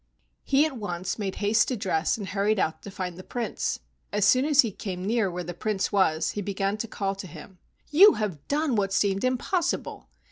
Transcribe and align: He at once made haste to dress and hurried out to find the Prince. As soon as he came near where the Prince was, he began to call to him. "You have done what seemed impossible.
He 0.43 0.65
at 0.65 0.77
once 0.77 1.19
made 1.19 1.35
haste 1.35 1.67
to 1.67 1.77
dress 1.77 2.17
and 2.17 2.29
hurried 2.29 2.57
out 2.57 2.81
to 2.81 2.89
find 2.89 3.17
the 3.19 3.23
Prince. 3.23 3.81
As 4.11 4.25
soon 4.25 4.45
as 4.45 4.61
he 4.61 4.71
came 4.71 5.05
near 5.05 5.29
where 5.29 5.43
the 5.43 5.53
Prince 5.53 5.91
was, 5.91 6.31
he 6.31 6.41
began 6.41 6.75
to 6.77 6.87
call 6.87 7.13
to 7.13 7.27
him. 7.27 7.59
"You 7.91 8.13
have 8.13 8.47
done 8.47 8.75
what 8.75 8.93
seemed 8.93 9.23
impossible. 9.23 10.09